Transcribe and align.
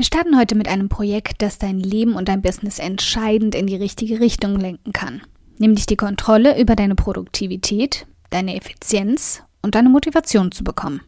Wir 0.00 0.06
starten 0.06 0.38
heute 0.38 0.54
mit 0.54 0.66
einem 0.66 0.88
Projekt, 0.88 1.42
das 1.42 1.58
dein 1.58 1.78
Leben 1.78 2.14
und 2.14 2.30
dein 2.30 2.40
Business 2.40 2.78
entscheidend 2.78 3.54
in 3.54 3.66
die 3.66 3.76
richtige 3.76 4.18
Richtung 4.18 4.58
lenken 4.58 4.94
kann. 4.94 5.20
Nämlich 5.58 5.84
die 5.84 5.98
Kontrolle 5.98 6.58
über 6.58 6.74
deine 6.74 6.94
Produktivität, 6.94 8.06
deine 8.30 8.56
Effizienz 8.56 9.42
und 9.60 9.74
deine 9.74 9.90
Motivation 9.90 10.52
zu 10.52 10.64
bekommen. 10.64 11.02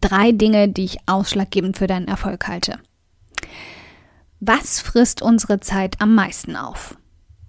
Drei 0.00 0.30
Dinge, 0.30 0.68
die 0.68 0.84
ich 0.84 0.98
ausschlaggebend 1.06 1.78
für 1.78 1.88
deinen 1.88 2.06
Erfolg 2.06 2.46
halte. 2.46 2.78
Was 4.38 4.78
frisst 4.78 5.20
unsere 5.20 5.58
Zeit 5.58 6.00
am 6.00 6.14
meisten 6.14 6.54
auf? 6.54 6.96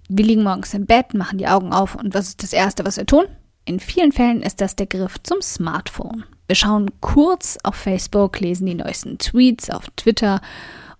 Wir 0.08 0.24
liegen 0.24 0.42
morgens 0.42 0.74
im 0.74 0.86
Bett, 0.86 1.14
machen 1.14 1.38
die 1.38 1.46
Augen 1.46 1.72
auf 1.72 1.94
und 1.94 2.14
was 2.14 2.30
ist 2.30 2.42
das 2.42 2.52
Erste, 2.52 2.84
was 2.84 2.96
wir 2.96 3.06
tun? 3.06 3.26
In 3.64 3.78
vielen 3.78 4.10
Fällen 4.10 4.42
ist 4.42 4.60
das 4.60 4.74
der 4.74 4.86
Griff 4.86 5.22
zum 5.22 5.40
Smartphone. 5.40 6.24
Wir 6.50 6.56
schauen 6.56 6.90
kurz 7.00 7.58
auf 7.62 7.76
Facebook, 7.76 8.40
lesen 8.40 8.66
die 8.66 8.74
neuesten 8.74 9.18
Tweets 9.18 9.70
auf 9.70 9.88
Twitter 9.94 10.40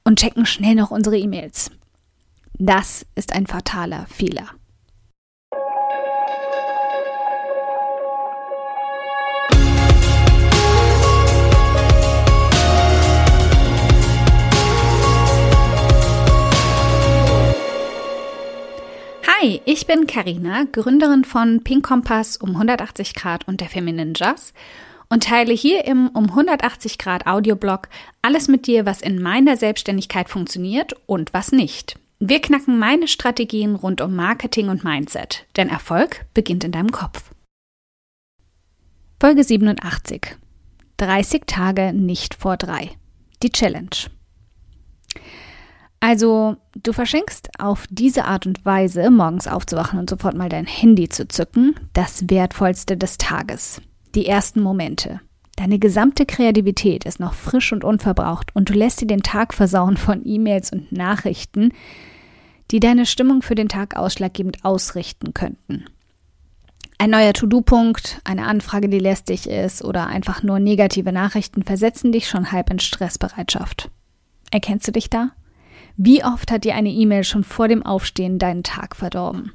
und 0.05 0.21
checken 0.21 0.46
schnell 0.46 0.77
noch 0.77 0.93
unsere 0.93 1.19
E-Mails. 1.19 1.73
Das 2.53 3.04
ist 3.17 3.32
ein 3.32 3.49
fataler 3.49 4.07
Fehler. 4.07 4.46
Hi, 19.26 19.61
ich 19.64 19.89
bin 19.89 20.07
Karina, 20.07 20.67
Gründerin 20.71 21.25
von 21.25 21.64
Pink 21.64 21.85
Kompass 21.85 22.37
um 22.37 22.51
180 22.51 23.17
Grad 23.17 23.48
und 23.48 23.61
der 23.61 23.68
Feminine 23.68 24.12
Jazz 24.14 24.53
und 25.11 25.25
teile 25.25 25.53
hier 25.53 25.85
im 25.85 26.09
um 26.09 26.31
180 26.31 26.96
Grad 26.96 27.27
Audioblog 27.27 27.89
alles 28.23 28.49
mit 28.49 28.67
dir, 28.67 28.87
was 28.87 29.03
in 29.03 29.21
meiner 29.21 29.57
Selbstständigkeit 29.57 30.29
funktioniert 30.31 30.95
und 31.07 31.35
was 31.35 31.53
nicht. 31.53 31.99
Wir 32.20 32.41
knacken 32.41 32.78
meine 32.78 33.09
Strategien 33.09 33.75
rund 33.75 34.01
um 34.01 34.15
Marketing 34.15 34.69
und 34.69 34.84
Mindset, 34.84 35.47
denn 35.57 35.69
Erfolg 35.69 36.25
beginnt 36.33 36.65
in 36.65 36.73
deinem 36.73 36.93
Kopf. 36.93 37.31
Folge 39.19 39.43
87. 39.45 40.37
30 40.99 41.43
Tage 41.47 41.93
nicht 41.93 42.34
vor 42.34 42.56
drei. 42.56 42.91
Die 43.43 43.51
Challenge. 43.51 43.89
Also, 45.99 46.56
du 46.83 46.93
verschenkst 46.93 47.51
auf 47.59 47.87
diese 47.91 48.25
Art 48.27 48.47
und 48.47 48.65
Weise, 48.65 49.11
morgens 49.11 49.47
aufzuwachen 49.47 49.99
und 49.99 50.09
sofort 50.09 50.34
mal 50.34 50.49
dein 50.49 50.67
Handy 50.67 51.09
zu 51.09 51.27
zücken, 51.27 51.75
das 51.93 52.29
Wertvollste 52.29 52.97
des 52.97 53.19
Tages 53.19 53.83
die 54.14 54.27
ersten 54.27 54.61
Momente. 54.61 55.20
Deine 55.56 55.78
gesamte 55.78 56.25
Kreativität 56.27 57.05
ist 57.05 57.20
noch 57.20 57.34
frisch 57.34 57.72
und 57.72 57.84
unverbraucht 57.84 58.55
und 58.55 58.70
du 58.70 58.72
lässt 58.72 59.00
dir 59.00 59.06
den 59.06 59.22
Tag 59.22 59.53
versauen 59.53 59.97
von 59.97 60.22
E-Mails 60.25 60.72
und 60.72 60.91
Nachrichten, 60.91 61.72
die 62.70 62.81
deine 62.81 63.05
Stimmung 63.05 63.42
für 63.42 63.55
den 63.55 63.69
Tag 63.69 63.97
ausschlaggebend 63.97 64.64
ausrichten 64.64 65.34
könnten. 65.34 65.84
Ein 66.98 67.11
neuer 67.11 67.33
To-Do-Punkt, 67.33 68.20
eine 68.25 68.47
Anfrage, 68.47 68.88
die 68.88 68.98
lästig 68.98 69.48
ist 69.48 69.83
oder 69.83 70.06
einfach 70.06 70.42
nur 70.42 70.61
negative 70.61 71.12
Nachrichten 71.12 71.62
versetzen 71.62 72.12
dich 72.12 72.28
schon 72.28 72.53
halb 72.53 72.70
in 72.70 72.78
Stressbereitschaft. 72.78 73.91
Erkennst 74.50 74.88
du 74.88 74.92
dich 74.92 75.08
da? 75.08 75.31
Wie 75.97 76.25
oft 76.25 76.50
hat 76.50 76.64
dir 76.64 76.75
eine 76.75 76.91
E-Mail 76.91 77.25
schon 77.25 77.44
vor 77.44 77.69
dem 77.69 77.83
Aufstehen 77.83 78.38
deinen 78.38 78.62
Tag 78.62 78.97
verdorben? 78.97 79.53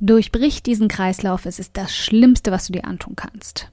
Durchbrich 0.00 0.62
diesen 0.62 0.88
Kreislauf, 0.88 1.46
es 1.46 1.58
ist 1.58 1.76
das 1.76 1.94
Schlimmste, 1.94 2.50
was 2.50 2.66
du 2.66 2.72
dir 2.72 2.84
antun 2.84 3.16
kannst. 3.16 3.70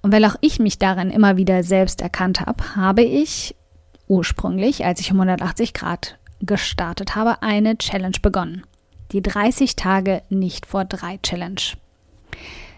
Und 0.00 0.12
weil 0.12 0.24
auch 0.24 0.36
ich 0.40 0.58
mich 0.58 0.78
darin 0.78 1.10
immer 1.10 1.36
wieder 1.36 1.62
selbst 1.62 2.00
erkannt 2.00 2.40
habe, 2.40 2.76
habe 2.76 3.02
ich 3.02 3.56
ursprünglich, 4.08 4.84
als 4.84 5.00
ich 5.00 5.10
um 5.10 5.18
180 5.20 5.74
Grad 5.74 6.18
gestartet 6.40 7.16
habe, 7.16 7.42
eine 7.42 7.76
Challenge 7.78 8.16
begonnen. 8.22 8.62
Die 9.12 9.22
30 9.22 9.76
Tage 9.76 10.22
nicht 10.28 10.66
vor 10.66 10.84
drei 10.84 11.18
Challenge. 11.18 11.60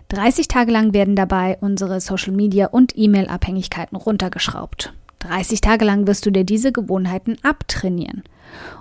30 0.08 0.48
Tage 0.48 0.72
lang 0.72 0.94
werden 0.94 1.16
dabei 1.16 1.58
unsere 1.60 2.00
Social 2.00 2.32
Media 2.32 2.68
und 2.68 2.96
E-Mail-Abhängigkeiten 2.96 3.96
runtergeschraubt. 3.96 4.94
30 5.20 5.60
Tage 5.60 5.84
lang 5.84 6.06
wirst 6.06 6.26
du 6.26 6.30
dir 6.30 6.44
diese 6.44 6.72
Gewohnheiten 6.72 7.36
abtrainieren. 7.42 8.22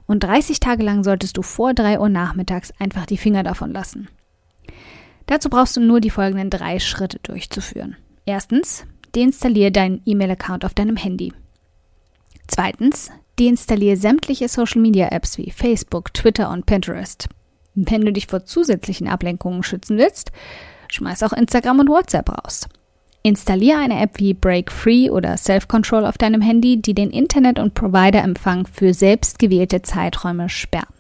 Und 0.06 0.24
30 0.24 0.60
Tage 0.60 0.84
lang 0.84 1.04
solltest 1.04 1.38
du 1.38 1.42
vor 1.42 1.74
3 1.74 2.00
Uhr 2.00 2.10
nachmittags 2.10 2.72
einfach 2.80 3.06
die 3.06 3.18
Finger 3.18 3.44
davon 3.44 3.72
lassen. 3.72 4.08
Dazu 5.26 5.50
brauchst 5.50 5.76
du 5.76 5.82
nur 5.82 6.00
die 6.00 6.10
folgenden 6.10 6.50
drei 6.50 6.80
Schritte 6.80 7.20
durchzuführen. 7.24 7.98
Erstens, 8.26 8.86
deinstalliere 9.16 9.72
deinen 9.72 10.02
E-Mail-Account 10.06 10.64
auf 10.64 10.74
deinem 10.74 10.96
Handy. 10.96 11.34
Zweitens, 12.48 13.12
deinstalliere 13.40 13.98
sämtliche 13.98 14.48
Social-Media-Apps 14.48 15.38
wie 15.38 15.52
Facebook, 15.52 16.14
Twitter 16.14 16.50
und 16.50 16.66
Pinterest. 16.66 17.28
Wenn 17.76 18.02
du 18.02 18.14
dich 18.14 18.28
vor 18.28 18.46
zusätzlichen 18.46 19.08
Ablenkungen 19.08 19.64
schützen 19.64 19.98
willst, 19.98 20.32
schmeiß 20.90 21.24
auch 21.24 21.34
Instagram 21.34 21.80
und 21.80 21.90
WhatsApp 21.90 22.30
raus. 22.30 22.68
Installiere 23.28 23.80
eine 23.80 24.00
App 24.00 24.20
wie 24.20 24.34
Break 24.34 24.72
Free 24.72 25.10
oder 25.10 25.36
Self 25.38 25.68
Control 25.68 26.06
auf 26.06 26.18
deinem 26.18 26.42
Handy, 26.42 26.82
die 26.82 26.94
den 26.94 27.10
Internet- 27.10 27.60
und 27.60 27.74
Provider-Empfang 27.74 28.68
für 28.68 28.94
selbstgewählte 28.94 29.82
Zeiträume 29.82 30.50
sperren. 30.50 30.94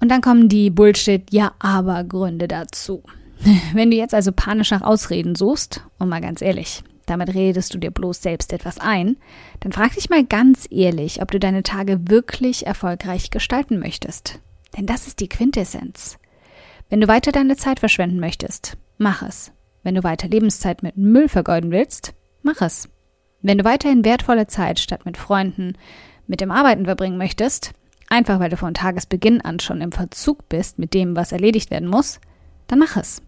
Und 0.00 0.08
dann 0.08 0.20
kommen 0.20 0.48
die 0.48 0.70
Bullshit-Ja-Aber-Gründe 0.70 2.48
dazu. 2.48 3.02
Wenn 3.72 3.90
du 3.90 3.96
jetzt 3.96 4.14
also 4.14 4.32
panisch 4.32 4.70
nach 4.70 4.82
Ausreden 4.82 5.34
suchst, 5.34 5.82
und 5.98 6.08
mal 6.08 6.20
ganz 6.20 6.40
ehrlich, 6.40 6.82
damit 7.06 7.34
redest 7.34 7.74
du 7.74 7.78
dir 7.78 7.90
bloß 7.90 8.22
selbst 8.22 8.52
etwas 8.52 8.78
ein, 8.78 9.16
dann 9.60 9.72
frag 9.72 9.94
dich 9.94 10.08
mal 10.08 10.24
ganz 10.24 10.66
ehrlich, 10.70 11.20
ob 11.20 11.30
du 11.30 11.38
deine 11.40 11.62
Tage 11.62 12.08
wirklich 12.08 12.66
erfolgreich 12.66 13.30
gestalten 13.30 13.78
möchtest. 13.78 14.40
Denn 14.76 14.86
das 14.86 15.06
ist 15.06 15.20
die 15.20 15.28
Quintessenz. 15.28 16.18
Wenn 16.88 17.00
du 17.00 17.08
weiter 17.08 17.32
deine 17.32 17.56
Zeit 17.56 17.80
verschwenden 17.80 18.20
möchtest, 18.20 18.76
mach 18.98 19.22
es. 19.22 19.52
Wenn 19.82 19.94
du 19.94 20.02
weiter 20.02 20.28
Lebenszeit 20.28 20.82
mit 20.82 20.96
Müll 20.96 21.28
vergeuden 21.28 21.70
willst, 21.70 22.14
mach 22.42 22.60
es. 22.60 22.88
Wenn 23.40 23.58
du 23.58 23.64
weiterhin 23.64 24.04
wertvolle 24.04 24.46
Zeit 24.46 24.78
statt 24.78 25.04
mit 25.04 25.16
Freunden 25.16 25.74
mit 26.26 26.40
dem 26.40 26.52
Arbeiten 26.52 26.84
verbringen 26.84 27.18
möchtest, 27.18 27.72
einfach 28.08 28.38
weil 28.38 28.50
du 28.50 28.56
von 28.56 28.74
Tagesbeginn 28.74 29.40
an 29.40 29.58
schon 29.58 29.80
im 29.80 29.92
Verzug 29.92 30.48
bist 30.48 30.78
mit 30.78 30.94
dem, 30.94 31.16
was 31.16 31.32
erledigt 31.32 31.70
werden 31.70 31.88
muss, 31.88 32.20
dann 32.68 32.78
mach 32.78 32.96
es. 32.96 33.22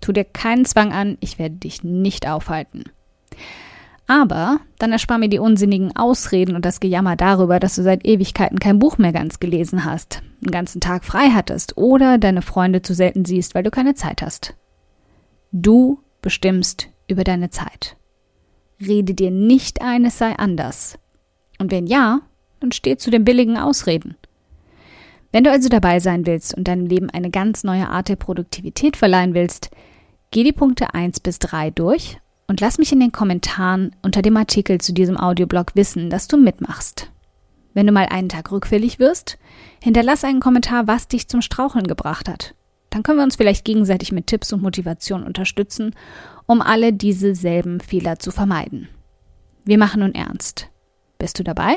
Tu 0.00 0.12
dir 0.12 0.24
keinen 0.24 0.64
Zwang 0.64 0.92
an, 0.92 1.16
ich 1.20 1.38
werde 1.38 1.56
dich 1.56 1.84
nicht 1.84 2.26
aufhalten. 2.26 2.84
Aber 4.06 4.58
dann 4.78 4.90
erspar 4.90 5.18
mir 5.18 5.28
die 5.28 5.38
unsinnigen 5.38 5.94
Ausreden 5.94 6.56
und 6.56 6.64
das 6.64 6.80
Gejammer 6.80 7.14
darüber, 7.14 7.60
dass 7.60 7.76
du 7.76 7.82
seit 7.82 8.04
Ewigkeiten 8.04 8.58
kein 8.58 8.80
Buch 8.80 8.98
mehr 8.98 9.12
ganz 9.12 9.38
gelesen 9.38 9.84
hast, 9.84 10.22
einen 10.42 10.50
ganzen 10.50 10.80
Tag 10.80 11.04
frei 11.04 11.30
hattest 11.30 11.76
oder 11.76 12.18
deine 12.18 12.42
Freunde 12.42 12.82
zu 12.82 12.92
selten 12.92 13.24
siehst, 13.24 13.54
weil 13.54 13.62
du 13.62 13.70
keine 13.70 13.94
Zeit 13.94 14.20
hast. 14.20 14.56
Du 15.52 15.98
bestimmst 16.22 16.88
über 17.08 17.24
deine 17.24 17.50
Zeit. 17.50 17.96
Rede 18.80 19.14
dir 19.14 19.32
nicht 19.32 19.82
ein, 19.82 20.04
es 20.04 20.16
sei 20.16 20.36
anders. 20.36 20.96
Und 21.58 21.72
wenn 21.72 21.88
ja, 21.88 22.20
dann 22.60 22.70
steh 22.70 22.96
zu 22.96 23.10
den 23.10 23.24
billigen 23.24 23.56
Ausreden. 23.58 24.16
Wenn 25.32 25.44
du 25.44 25.50
also 25.50 25.68
dabei 25.68 25.98
sein 25.98 26.24
willst 26.24 26.54
und 26.56 26.68
deinem 26.68 26.86
Leben 26.86 27.10
eine 27.10 27.30
ganz 27.30 27.64
neue 27.64 27.88
Art 27.88 28.08
der 28.08 28.16
Produktivität 28.16 28.96
verleihen 28.96 29.34
willst, 29.34 29.70
geh 30.30 30.44
die 30.44 30.52
Punkte 30.52 30.94
1 30.94 31.20
bis 31.20 31.40
3 31.40 31.70
durch 31.70 32.18
und 32.46 32.60
lass 32.60 32.78
mich 32.78 32.92
in 32.92 33.00
den 33.00 33.12
Kommentaren 33.12 33.94
unter 34.02 34.22
dem 34.22 34.36
Artikel 34.36 34.80
zu 34.80 34.92
diesem 34.92 35.16
Audioblog 35.16 35.74
wissen, 35.74 36.10
dass 36.10 36.28
du 36.28 36.36
mitmachst. 36.36 37.10
Wenn 37.74 37.86
du 37.86 37.92
mal 37.92 38.06
einen 38.06 38.28
Tag 38.28 38.50
rückfällig 38.52 38.98
wirst, 38.98 39.38
hinterlass 39.82 40.24
einen 40.24 40.40
Kommentar, 40.40 40.86
was 40.86 41.08
dich 41.08 41.28
zum 41.28 41.42
Straucheln 41.42 41.86
gebracht 41.86 42.28
hat. 42.28 42.54
Dann 42.90 43.02
können 43.02 43.18
wir 43.18 43.24
uns 43.24 43.36
vielleicht 43.36 43.64
gegenseitig 43.64 44.12
mit 44.12 44.26
Tipps 44.26 44.52
und 44.52 44.62
Motivation 44.62 45.22
unterstützen, 45.22 45.94
um 46.46 46.60
alle 46.60 46.92
diese 46.92 47.34
selben 47.34 47.80
Fehler 47.80 48.18
zu 48.18 48.32
vermeiden. 48.32 48.88
Wir 49.64 49.78
machen 49.78 50.00
nun 50.00 50.14
ernst. 50.14 50.68
Bist 51.18 51.38
du 51.38 51.44
dabei? 51.44 51.76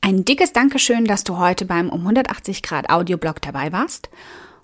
Ein 0.00 0.24
dickes 0.24 0.52
Dankeschön, 0.52 1.04
dass 1.04 1.24
du 1.24 1.36
heute 1.36 1.66
beim 1.66 1.90
um 1.90 2.00
180 2.00 2.62
Grad 2.62 2.90
Audioblog 2.90 3.42
dabei 3.42 3.72
warst. 3.72 4.08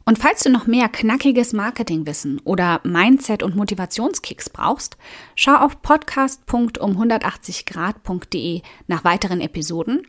Und 0.05 0.19
falls 0.19 0.43
du 0.43 0.51
noch 0.51 0.67
mehr 0.67 0.89
knackiges 0.89 1.53
Marketingwissen 1.53 2.41
oder 2.45 2.81
Mindset- 2.85 3.43
und 3.43 3.55
Motivationskicks 3.55 4.49
brauchst, 4.51 4.97
schau 5.37 5.57
auf 5.57 5.83
podcast.um180grad.de 5.83 8.63
nach 8.89 9.05
weiteren 9.05 9.41
Episoden 9.41 10.09